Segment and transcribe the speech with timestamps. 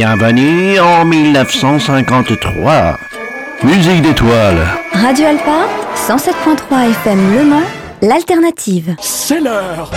[0.00, 3.00] Bienvenue en 1953.
[3.64, 4.64] Musique d'étoiles.
[4.92, 5.66] Radio Alpa,
[5.96, 7.56] 107.3 FM Le Mans,
[8.00, 8.94] l'alternative.
[9.00, 9.90] C'est l'heure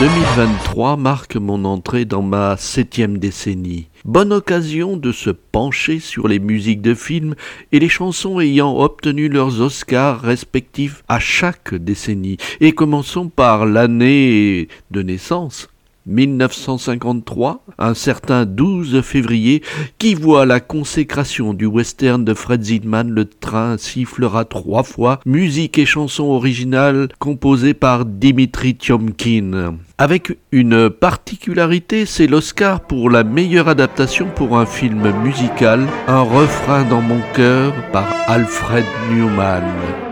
[0.00, 3.88] 2023 marque mon entrée dans ma septième décennie.
[4.06, 7.34] Bonne occasion de se pencher sur les musiques de films
[7.70, 12.38] et les chansons ayant obtenu leurs Oscars respectifs à chaque décennie.
[12.60, 15.68] Et commençons par l'année de naissance.
[16.10, 19.62] 1953, un certain 12 février,
[19.98, 25.78] qui voit la consécration du western de Fred Zinman, le train sifflera trois fois, musique
[25.78, 29.76] et chansons originales composées par Dimitri Tiomkin.
[29.98, 36.84] Avec une particularité, c'est l'Oscar pour la meilleure adaptation pour un film musical, Un refrain
[36.84, 40.09] dans mon cœur par Alfred Newman.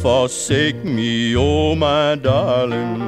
[0.00, 3.02] Forsake me, oh my darling.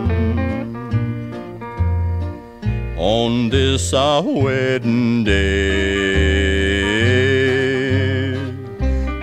[2.99, 5.33] On this our wedding day,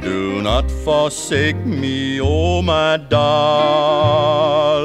[0.01, 4.78] do not forsake me, oh my darling.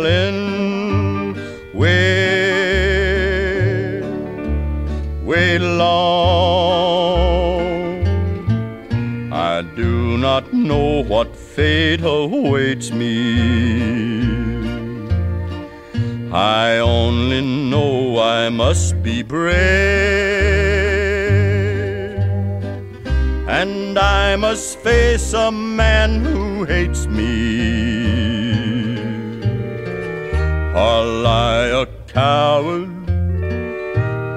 [11.55, 13.15] Fate awaits me.
[16.33, 19.55] I only know I must be brave,
[23.47, 27.37] and I must face a man who hates me.
[30.85, 32.91] Or lie a coward,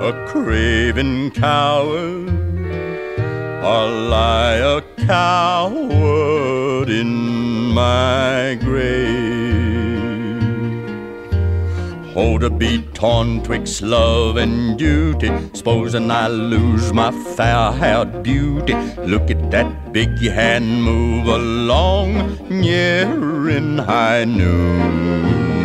[0.10, 2.30] a craven coward,
[3.72, 6.47] or lie a coward
[6.84, 9.58] in my grave.
[12.16, 18.74] Oh, to be torn twixt love and duty, supposing I lose my fair haired beauty.
[19.06, 25.57] Look at that big hand move along, near in high noon.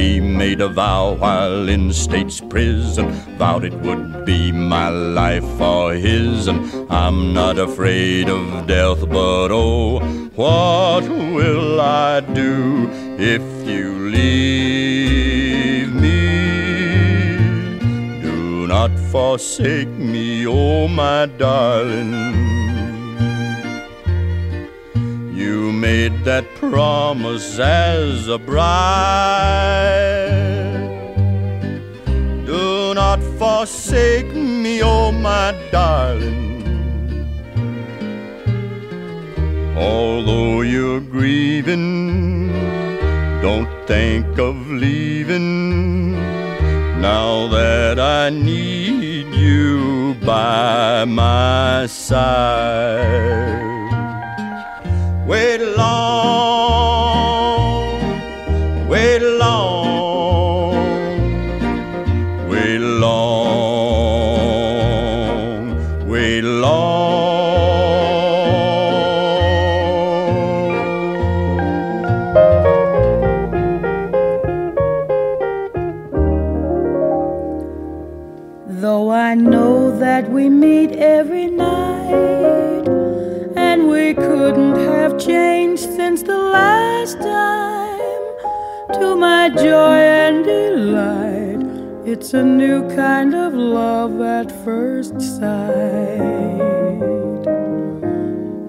[0.00, 5.92] He made a vow while in state's prison, vowed it would be my life for
[5.92, 9.98] his, and I'm not afraid of death, but oh,
[10.34, 12.88] what will I do
[13.18, 17.36] if you leave me?
[18.22, 22.59] Do not forsake me, oh my darling.
[25.40, 28.60] You made that promise as a bride.
[32.44, 36.50] Do not forsake me, oh my darling.
[39.78, 42.52] Although you're grieving,
[43.40, 46.20] don't think of leaving.
[47.00, 53.79] Now that I need you by my side.
[55.30, 56.99] Wait long,
[89.20, 91.60] my joy and delight,
[92.08, 96.56] it's a new kind of love at first sight.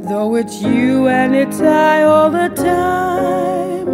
[0.10, 3.88] Though it's you and it's I all the time,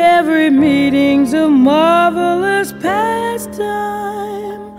[0.00, 4.76] every meeting's a marvelous pastime.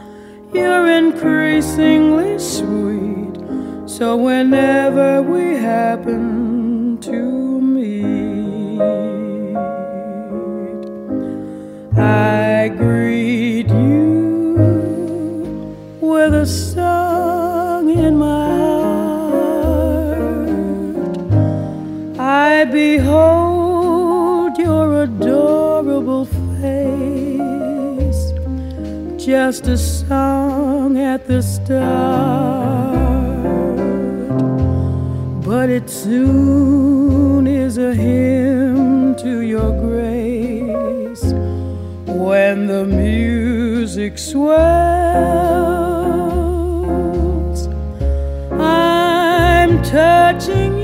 [0.53, 3.37] You're increasingly sweet,
[3.89, 8.14] so whenever we happen to meet,
[12.05, 14.55] I greet you
[16.01, 20.19] with a song in my heart.
[22.19, 26.25] I behold your adorable
[26.61, 28.23] face,
[29.17, 32.95] just a song at the start,
[35.43, 40.64] but it soon is a hymn to your grace
[42.25, 44.55] when the music swells.
[48.59, 50.74] I'm touching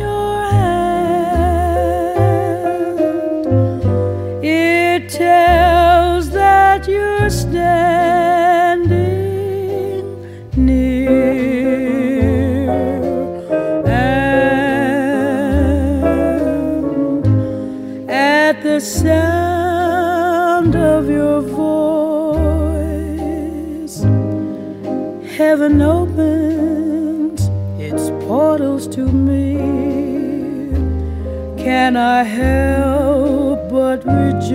[32.21, 34.51] I help but rejoice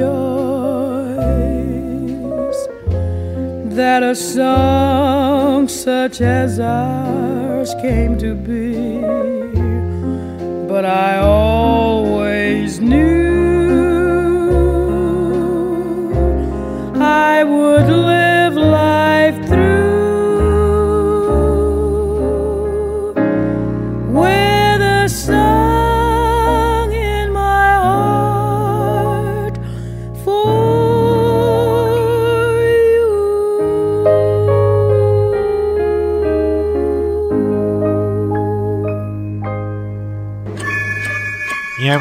[3.75, 9.01] that a song such as ours came to be?
[10.69, 13.36] But I always knew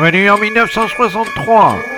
[0.05, 1.94] Bienvenue en 1963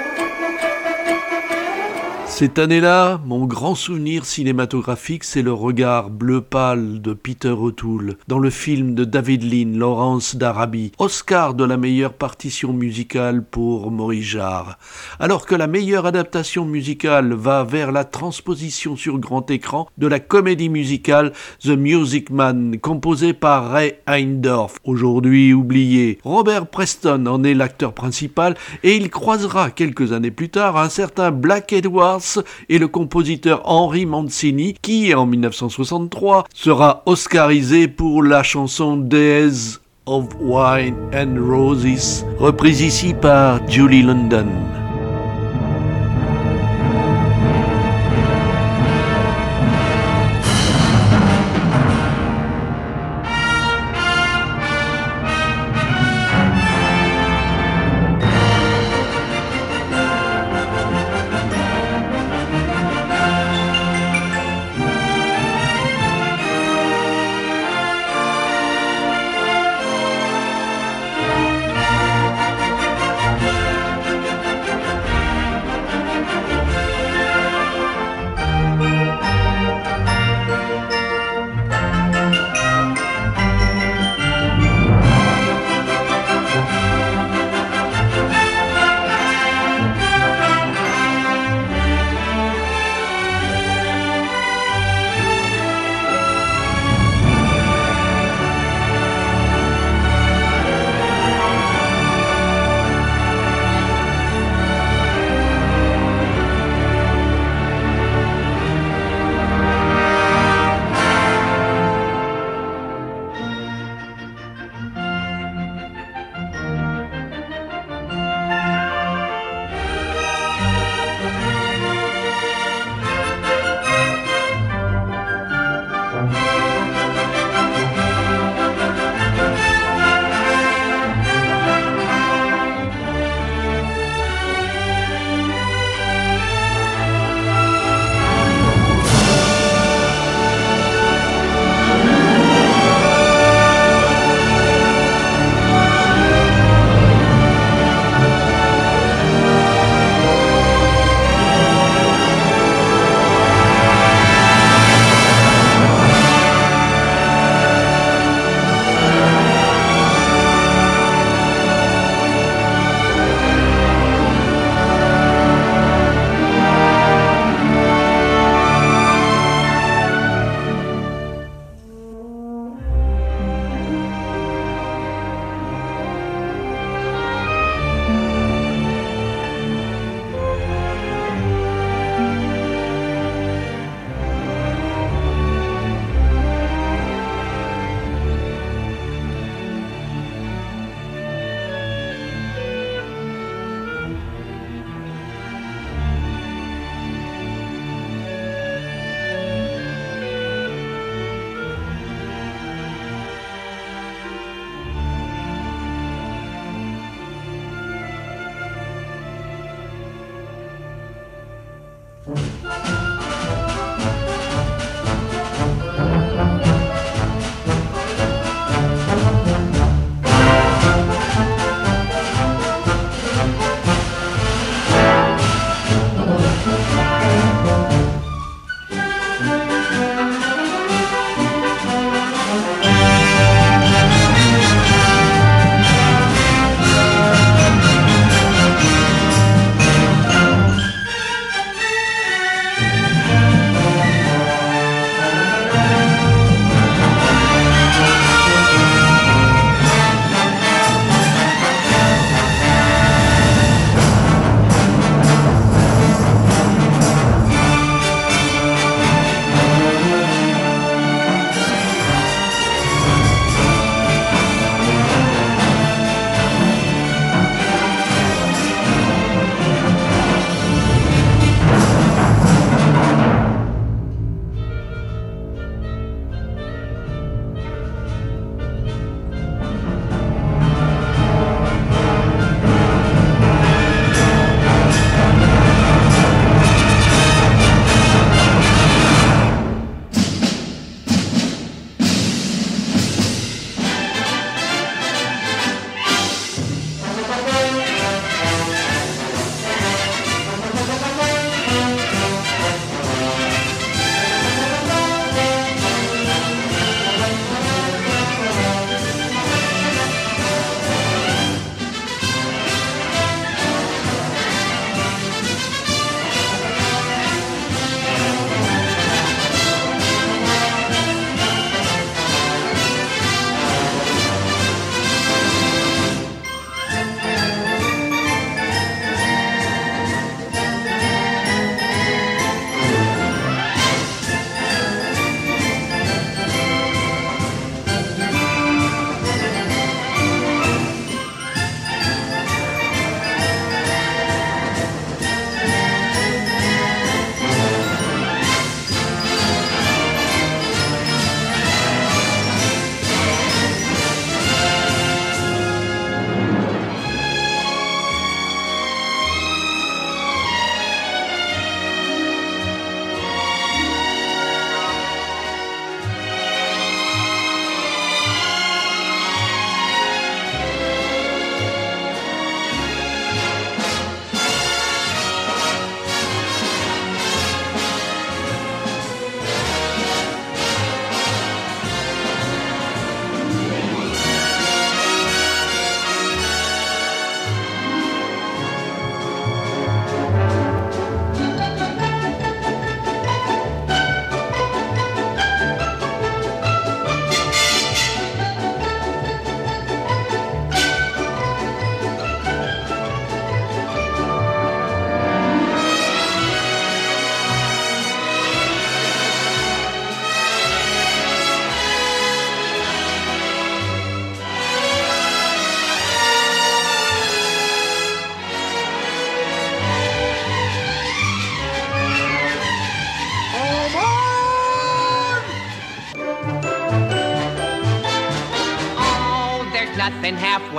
[2.37, 8.37] cette année-là, mon grand souvenir cinématographique, c'est le regard bleu pâle de Peter O'Toole dans
[8.37, 14.23] le film de David Lean, Laurence d'Arabie, Oscar de la meilleure partition musicale pour Maurice
[14.23, 14.77] Jarre.
[15.19, 20.19] Alors que la meilleure adaptation musicale va vers la transposition sur grand écran de la
[20.19, 26.19] comédie musicale The Music Man, composée par Ray Eindorf, aujourd'hui oublié.
[26.23, 31.31] Robert Preston en est l'acteur principal et il croisera quelques années plus tard un certain
[31.31, 32.26] Black Edwards
[32.69, 40.25] et le compositeur Henry Mancini qui, en 1963, sera oscarisé pour la chanson Days of
[40.39, 44.76] Wine and Roses, reprise ici par Julie London.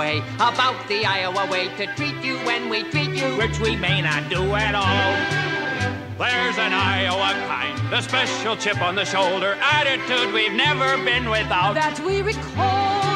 [0.09, 4.01] Halfway about the Iowa way to treat you when we treat you, which we may
[4.01, 5.47] not do at all.
[6.17, 11.73] There's an Iowa kind, the special chip on the shoulder attitude we've never been without.
[11.73, 13.07] That we recall.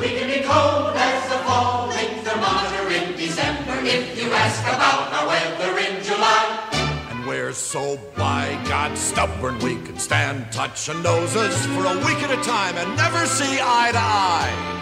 [0.00, 5.28] We can be cold as the falling thermometer in December if you ask about our
[5.28, 6.68] weather in July.
[7.10, 12.30] And we're so by God stubborn we can stand touching noses for a week at
[12.30, 14.79] a time and never see eye to eye.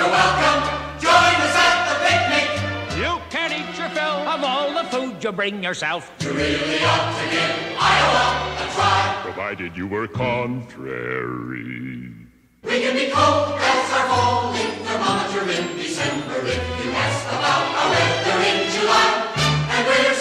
[0.00, 0.64] You're welcome.
[0.98, 2.48] Join us at the picnic.
[2.96, 6.10] You can eat your fill of all the food you bring yourself.
[6.20, 9.20] You really ought to give Iowa a try.
[9.20, 11.36] Provided you were contrary.
[12.64, 17.90] We can be cold as our falling thermometer in December if you ask about our
[17.92, 19.28] weather in July.
[19.68, 20.14] And we're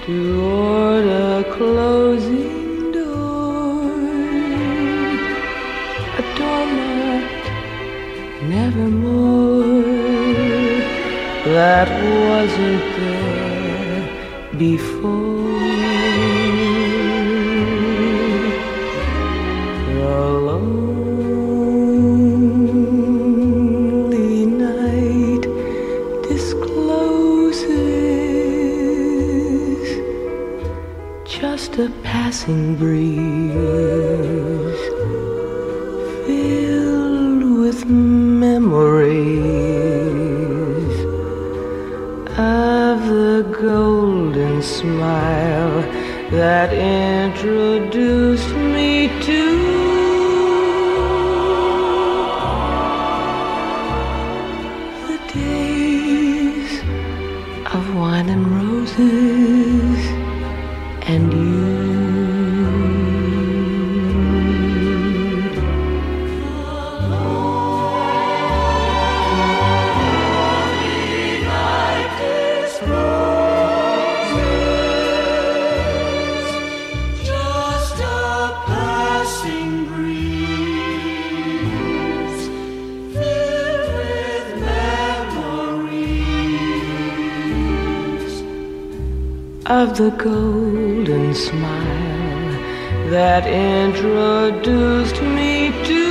[0.05, 3.91] toward a closing door.
[6.19, 7.43] A doormat,
[8.49, 9.69] nevermore.
[11.45, 11.89] That
[12.29, 15.28] wasn't there before.
[32.49, 33.21] Passing breeze
[36.27, 39.19] filled with memories
[42.39, 45.83] of the golden smile
[46.31, 48.58] that introduced
[89.91, 92.51] of the golden smile
[93.11, 96.08] that introduced me to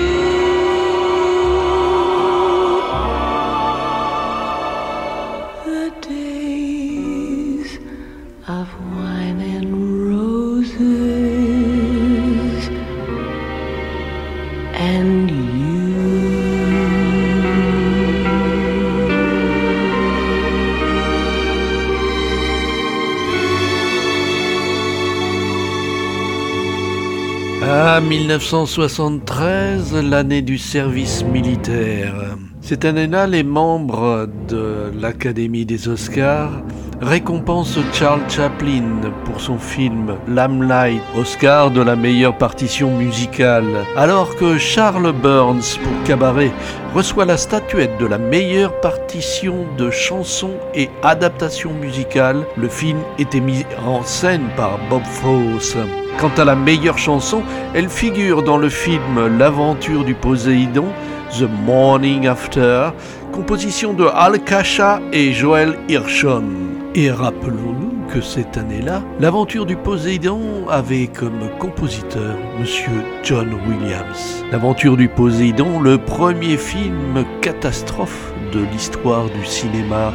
[28.27, 32.35] 1973, l'année du service militaire.
[32.59, 36.51] Cette année-là, les membres de l'Académie des Oscars
[37.01, 44.57] récompense Charles Chaplin pour son film Lamplight, Oscar de la meilleure partition musicale, alors que
[44.57, 46.51] Charles Burns pour Cabaret
[46.93, 52.43] reçoit la statuette de la meilleure partition de chansons et adaptation musicale.
[52.57, 55.77] Le film était mis en scène par Bob Fosse.
[56.19, 57.43] Quant à la meilleure chanson,
[57.75, 60.87] elle figure dans le film L'aventure du Poséidon,
[61.37, 62.89] The Morning After,
[63.31, 66.43] composition de Al Kasha et Joel Hirschon.
[66.95, 74.43] Et rappelons-nous que cette année-là, l'aventure du Poséidon avait comme compositeur Monsieur John Williams.
[74.51, 80.11] L'aventure du Poséidon, le premier film catastrophe de l'histoire du cinéma.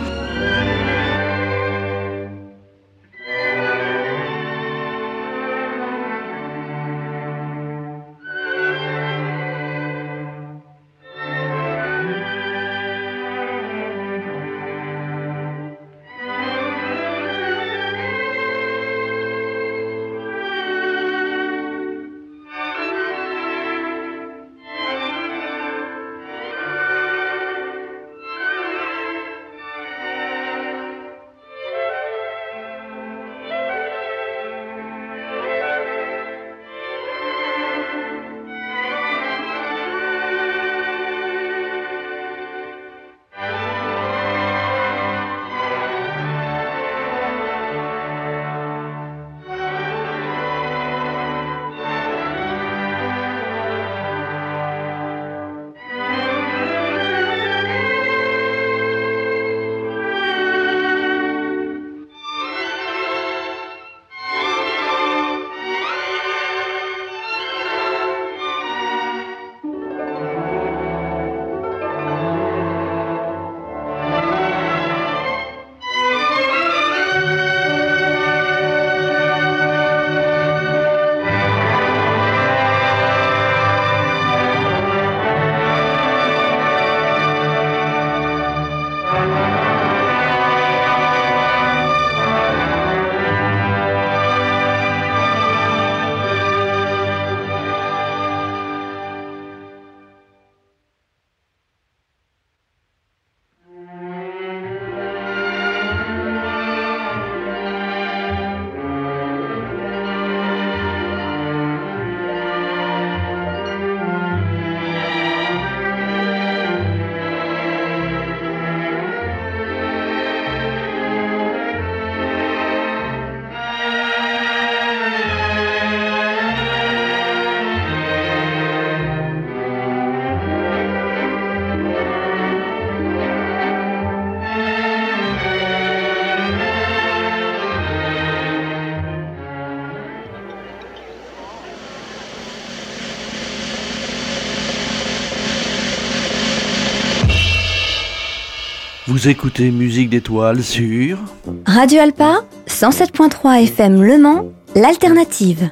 [149.22, 151.16] Vous écoutez Musique d'étoiles sur
[151.64, 155.70] Radio Alpa 107.3 FM Le Mans, l'alternative.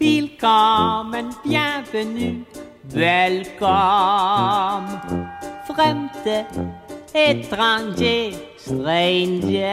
[0.00, 2.44] Willkommen, bienvenue,
[2.94, 3.66] welcome.
[5.66, 6.46] Fremde,
[7.16, 9.64] étranger, stranger.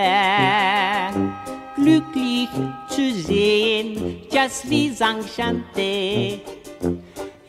[1.78, 2.50] Glücklich
[2.90, 6.42] zu sehen, just vis enchanté.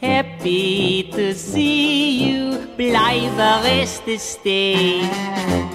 [0.03, 5.03] Happy to see you, bleibe reste stay.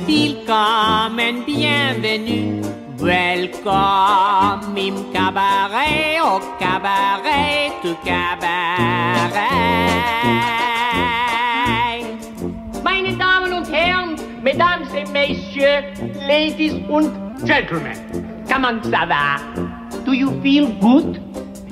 [0.07, 2.61] Willkommen, bienvenue,
[2.97, 9.49] welcome im cabaret, au cabaret, du cabaret.
[12.81, 15.83] Meine Damen und Herren, Mesdames et Messieurs,
[16.25, 17.11] Ladies und
[17.45, 17.97] Gentlemen,
[18.47, 19.37] comment ça va?
[20.05, 21.19] Do you feel good?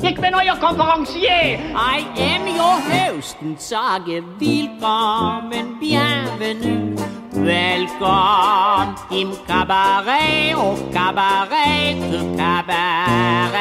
[0.02, 1.60] Ik ben euer Konferencier.
[1.76, 6.96] I am your host und sage willkommen, bienvenue.
[7.34, 13.60] Welcome im Cabaret, au Cabaret, du Cabaret.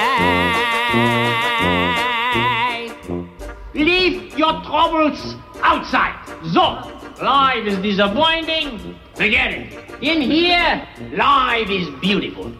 [3.75, 6.15] Leave your troubles outside.
[6.53, 6.79] So,
[7.21, 8.95] life is disappointing.
[9.15, 9.79] Forget it.
[10.01, 10.83] In here,
[11.17, 12.53] life is beautiful.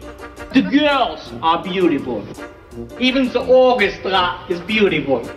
[0.53, 2.23] The girls are beautiful.
[2.99, 5.27] Even the orchestra is beautiful.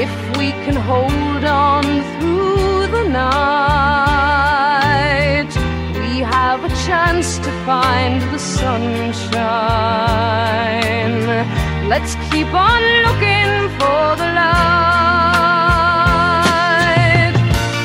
[0.00, 1.82] If we can hold on
[2.12, 3.28] through the night.
[5.98, 9.18] We have a chance to find the sunshine.
[11.88, 14.64] Let's keep on looking for the light.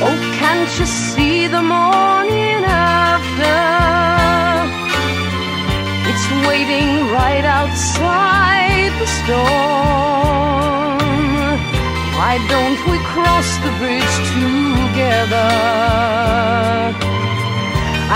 [0.05, 3.59] Oh, can't you see the morning after?
[6.09, 10.12] It's waiting right outside the storm.
[12.33, 15.49] Why don't we cross the bridge together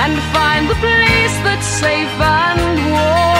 [0.01, 3.36] and find the place that's safe and warm?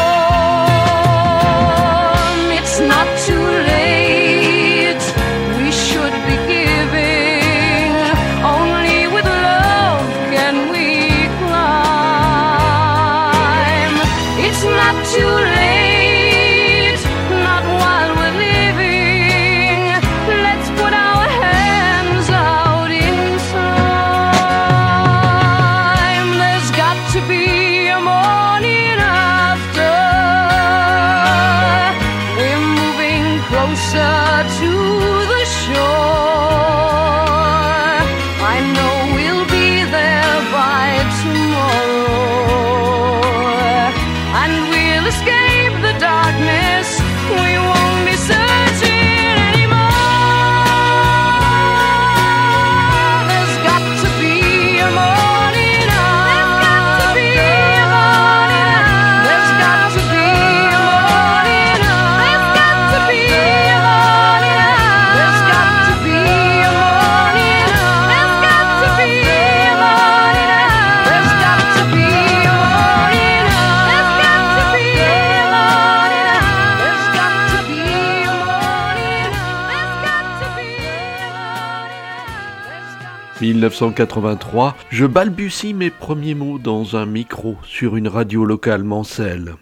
[83.68, 89.56] 1983, je balbutie mes premiers mots dans un micro sur une radio locale mancelle.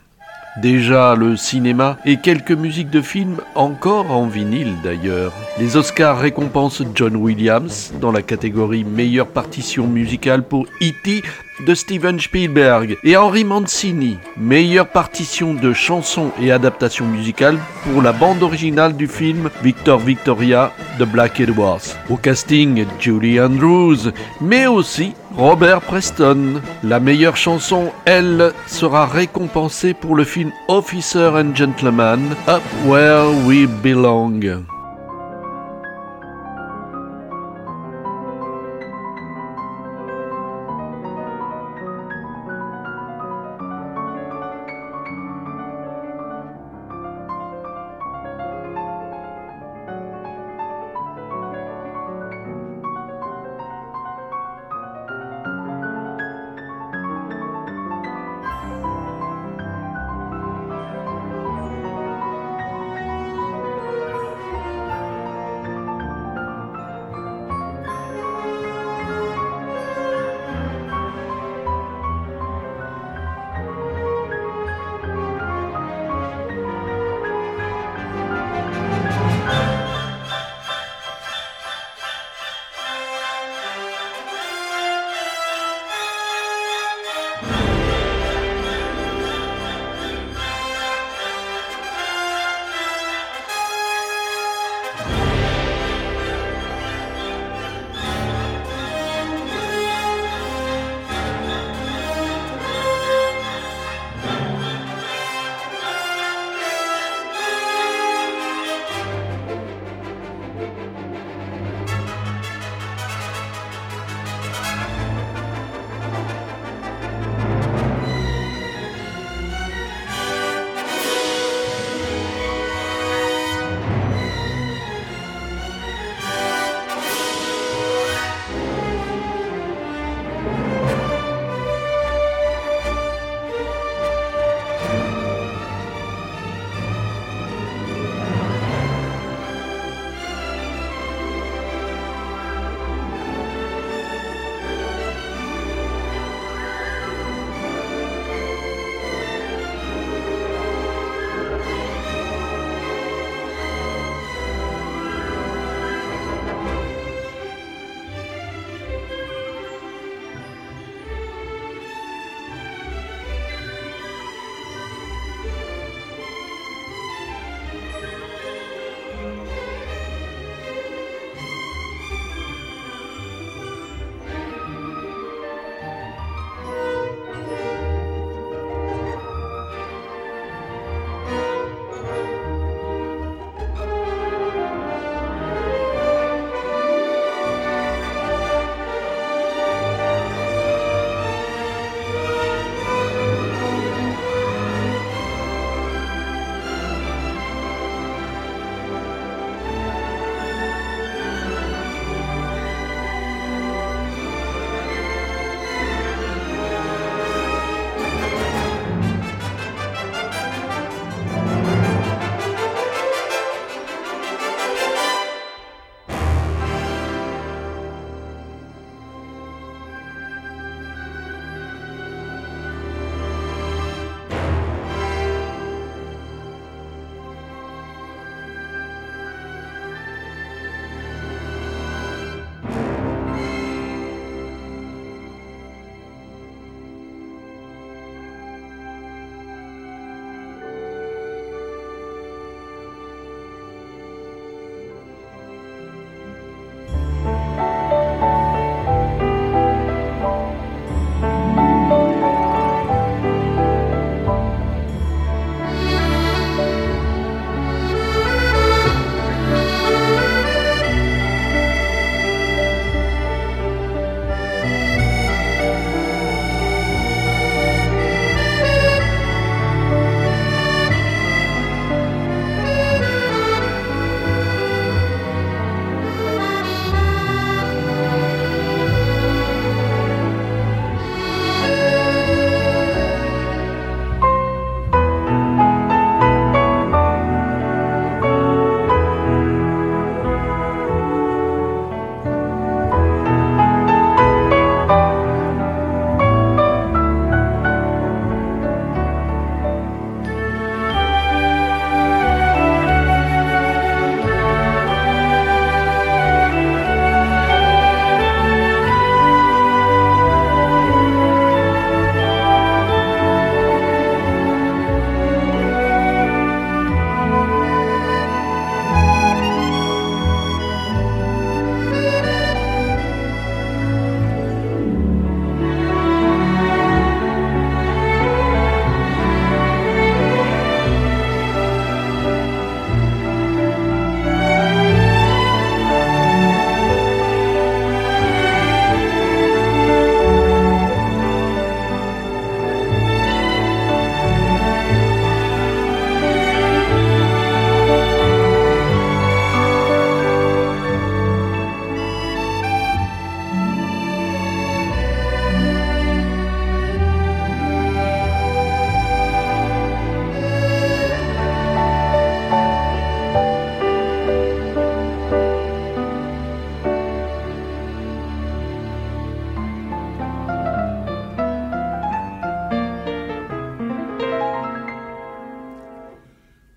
[0.62, 5.34] Déjà le cinéma et quelques musiques de films encore en vinyle d'ailleurs.
[5.60, 11.24] Les Oscars récompensent John Williams dans la catégorie meilleure partition musicale pour E.T.
[11.60, 18.12] de Steven Spielberg et Henry Mancini, meilleure partition de chansons et adaptation musicale pour la
[18.12, 21.96] bande originale du film Victor Victoria de Black Edwards.
[22.10, 26.62] Au casting, Julie Andrews, mais aussi Robert Preston.
[26.84, 33.68] La meilleure chanson, elle, sera récompensée pour le film Officer and Gentleman, Up Where We
[33.84, 34.66] Belong.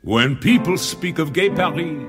[0.09, 2.02] When people speak of gay Paris,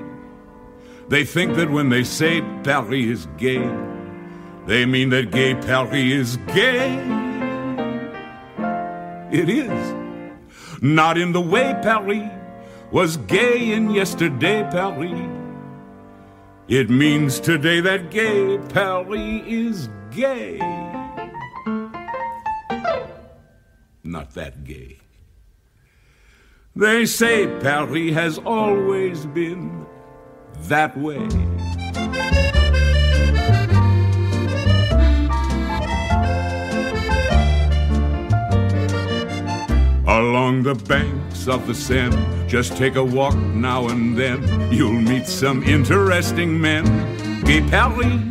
[1.08, 3.68] they think that when they say Paris is gay,
[4.66, 6.94] they mean that gay Paris is gay.
[9.30, 9.94] It is.
[10.80, 12.26] Not in the way Paris
[12.90, 15.20] was gay in yesterday Paris.
[16.68, 20.56] It means today that gay Paris is gay.
[24.02, 24.99] Not that gay.
[26.76, 29.84] They say Paris has always been
[30.68, 31.26] that way.
[40.06, 44.70] Along the banks of the Seine, just take a walk now and then.
[44.72, 46.84] You'll meet some interesting men.
[47.42, 48.22] Gay Paris.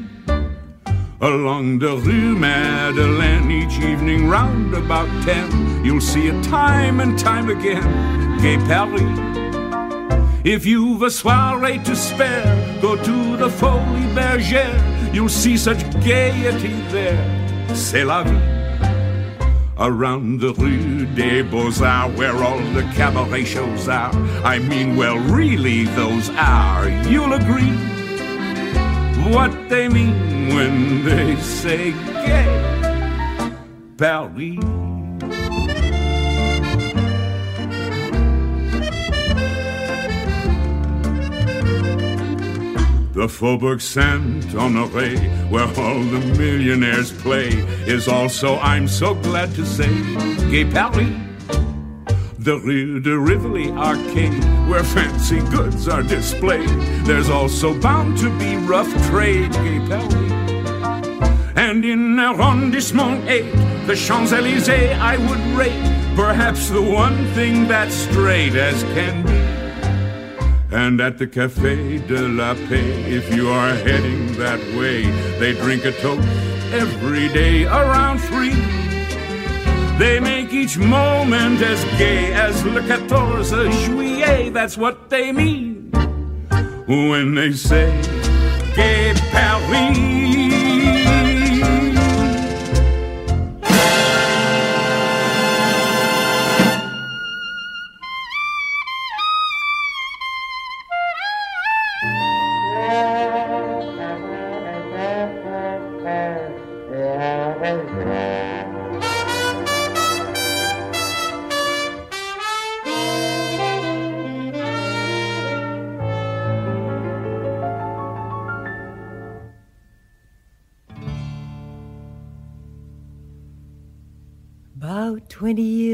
[1.20, 7.50] Along the Rue Madeleine, each evening round about ten, you'll see it time and time
[7.50, 8.29] again.
[8.42, 9.02] Gay Paris.
[10.46, 15.14] If you've a soiree to spare, go to the Folie Bergère.
[15.14, 17.20] You'll see such gaiety there.
[17.76, 18.40] C'est la vie.
[19.78, 24.14] Around the Rue des Beaux-Arts, where all the cabaret shows are.
[24.46, 26.88] I mean, well, really, those are.
[27.10, 27.76] You'll agree
[29.34, 33.54] what they mean when they say gay
[33.98, 34.79] Paris.
[43.20, 47.50] The Faubourg Saint Honoré, where all the millionaires play,
[47.86, 49.90] is also, I'm so glad to say,
[50.50, 51.10] Gay Paris.
[52.38, 56.70] The Rue de Rivoli Arcade, where fancy goods are displayed.
[57.04, 60.14] There's also bound to be rough trade, Gay Paris.
[61.58, 67.96] And in Arrondissement 8, the Champs Elysees I would rate perhaps the one thing that's
[67.96, 69.39] straight as can be.
[70.72, 75.10] And at the Café de la Paix, if you are heading that way,
[75.40, 76.28] they drink a toast
[76.72, 78.54] every day around three.
[79.98, 84.54] They make each moment as gay as le 14 juillet.
[84.54, 85.92] That's what they mean
[86.88, 87.90] when they say
[88.76, 90.29] Gay Paris.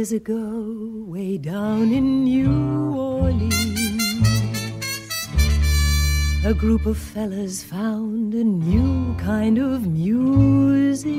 [0.06, 3.56] Years ago, way down in New Orleans,
[6.46, 11.10] a group of fellas found a new kind of music.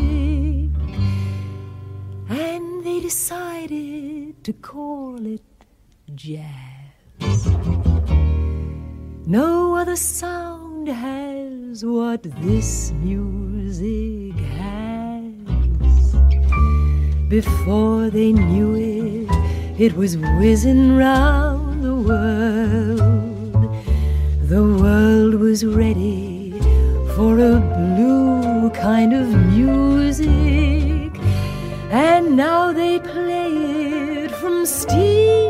[2.28, 5.42] And they decided to call it
[6.14, 7.46] jazz.
[9.26, 14.15] No other sound has what this music
[17.28, 19.28] Before they knew it,
[19.80, 23.52] it was whizzing round the world.
[24.48, 26.52] The world was ready
[27.16, 31.20] for a blue kind of music.
[31.90, 33.52] And now they play
[34.22, 35.45] it from Steamboat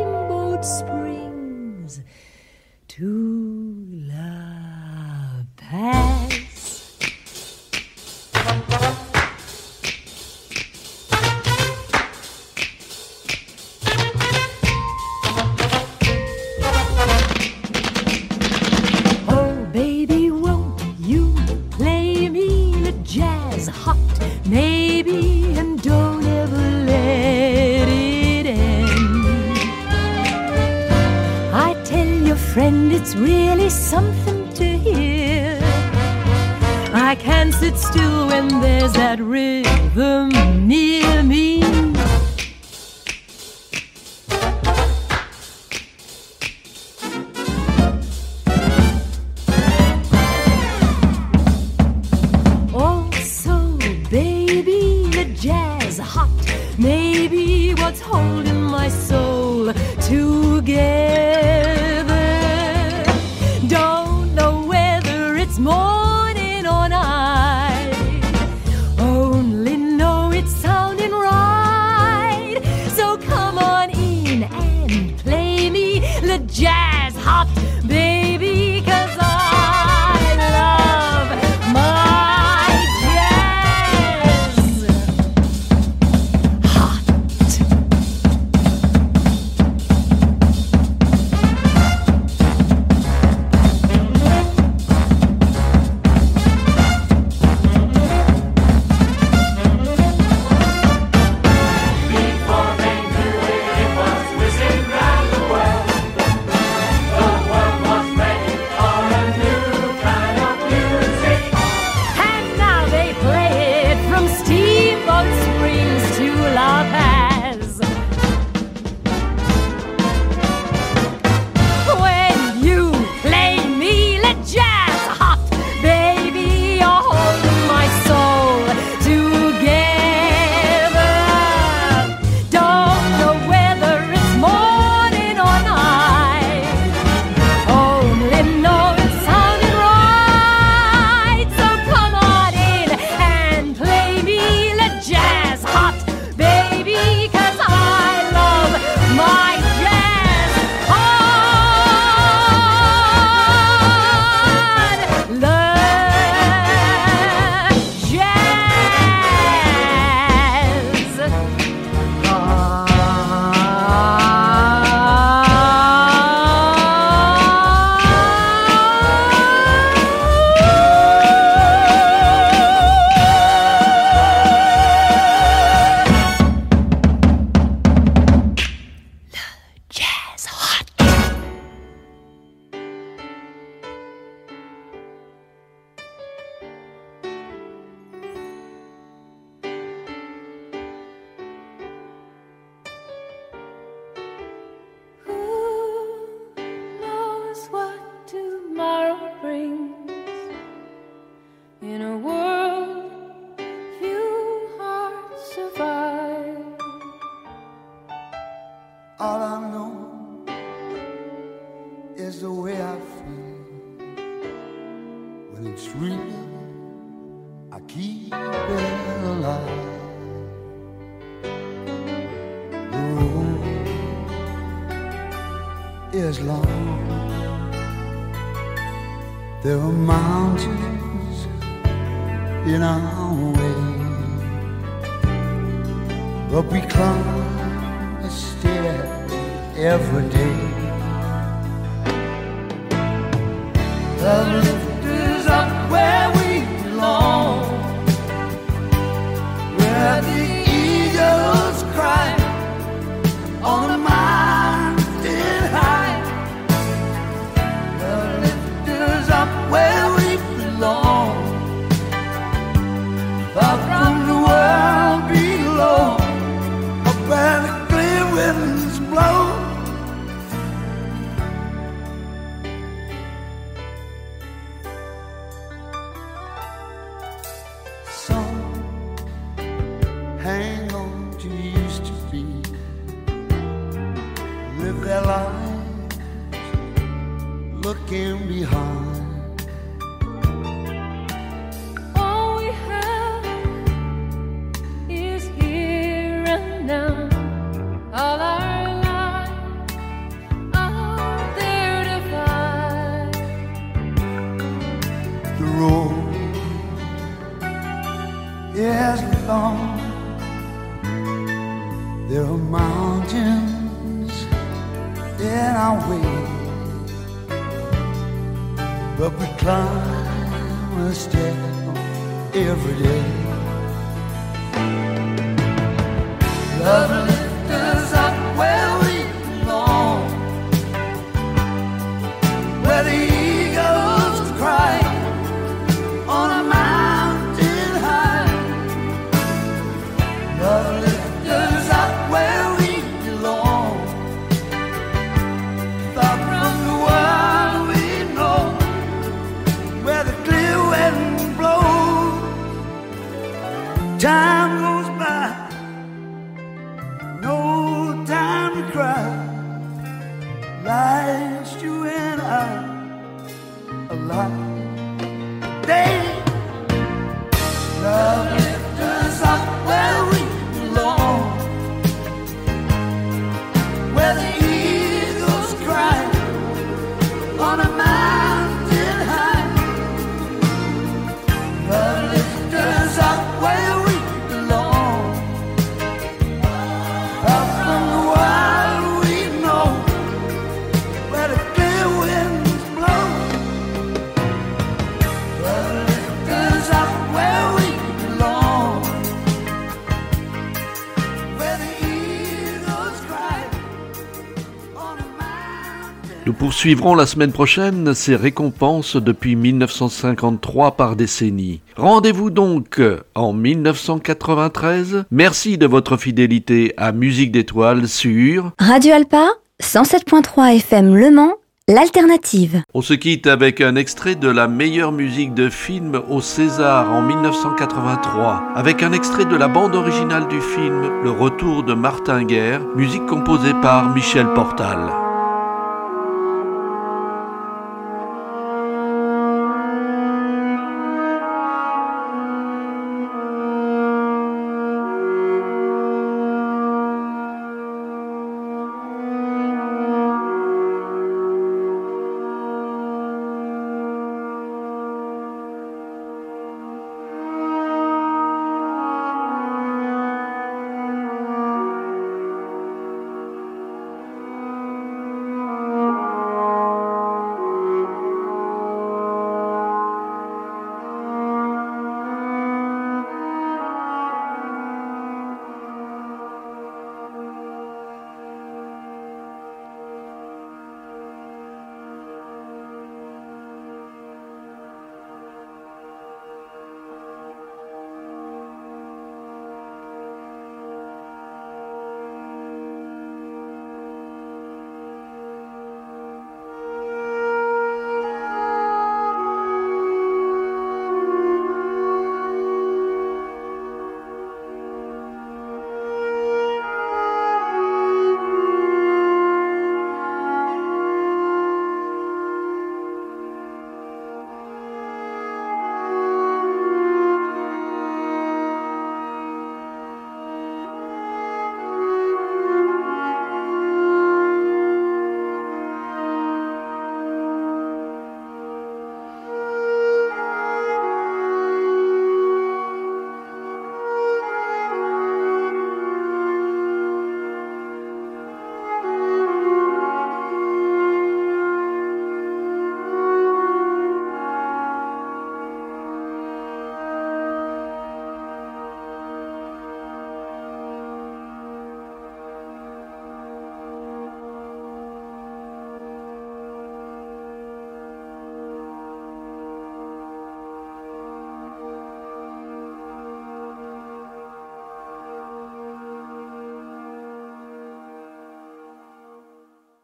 [406.76, 411.80] poursuivrons la semaine prochaine ces récompenses depuis 1953 par décennie.
[411.96, 413.00] Rendez-vous donc
[413.34, 415.24] en 1993.
[415.30, 419.48] Merci de votre fidélité à Musique d'étoiles sur Radio Alpa
[419.82, 421.54] 107.3 FM Le Mans
[421.88, 422.82] L'alternative.
[422.92, 427.22] On se quitte avec un extrait de la meilleure musique de film au César en
[427.22, 432.82] 1983, avec un extrait de la bande originale du film Le Retour de Martin Guerre,
[432.96, 435.25] musique composée par Michel Portal.